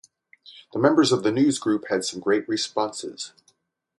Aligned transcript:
The 0.73 0.79
members 0.79 1.11
of 1.11 1.21
the 1.21 1.29
newsgroup 1.29 1.87
had 1.89 2.03
some 2.03 2.21
great 2.21 2.49
responses. 2.49 3.33